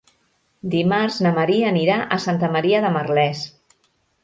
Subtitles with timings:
[0.75, 3.47] Dimarts na Maria anirà a Santa Maria de Merlès.